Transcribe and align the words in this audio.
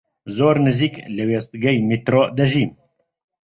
زۆر 0.37 0.55
نزیک 0.65 0.95
لە 1.15 1.23
وێستگەی 1.29 1.77
میترۆ 1.87 2.23
دەژیم. 2.37 2.71